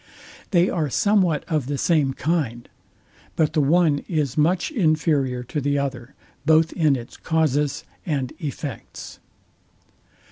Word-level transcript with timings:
They 0.49 0.67
are 0.67 0.89
somewhat 0.89 1.43
of 1.47 1.67
the 1.67 1.77
same 1.77 2.13
kind: 2.15 2.67
But 3.35 3.53
the 3.53 3.61
one 3.61 3.99
is 4.07 4.35
much 4.35 4.71
inferior 4.71 5.43
to 5.43 5.61
the 5.61 5.77
other, 5.77 6.15
both 6.43 6.73
in 6.73 6.95
its 6.95 7.15
causes 7.17 7.83
and 8.03 8.33
effects. 8.39 9.19